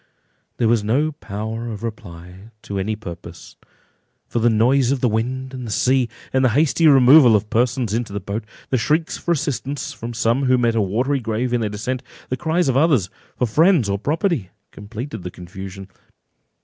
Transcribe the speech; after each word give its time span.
There 0.57 0.67
was 0.67 0.83
no 0.83 1.11
power 1.11 1.67
of 1.69 1.83
reply 1.83 2.49
to 2.63 2.79
any 2.79 2.95
purpose, 2.95 3.55
for 4.27 4.39
the 4.39 4.49
noise 4.49 4.91
of 4.91 4.99
the 4.99 5.07
wind 5.07 5.53
and 5.53 5.71
sea, 5.71 6.09
the 6.31 6.49
hasty 6.49 6.87
removal 6.87 7.35
of 7.35 7.51
persons 7.51 7.93
into 7.93 8.11
the 8.11 8.19
boat, 8.19 8.43
the 8.71 8.79
shrieks 8.79 9.19
for 9.19 9.31
assistance 9.31 9.93
from 9.93 10.15
some 10.15 10.45
who 10.45 10.57
met 10.57 10.73
a 10.73 10.81
watery 10.81 11.19
grave 11.19 11.53
in 11.53 11.61
their 11.61 11.69
descent, 11.69 12.01
the 12.29 12.35
cries 12.35 12.67
of 12.67 12.75
others 12.75 13.11
for 13.37 13.45
friends 13.45 13.87
or 13.89 13.99
property 13.99 14.49
completed 14.71 15.21
the 15.21 15.29
confusion. 15.29 15.87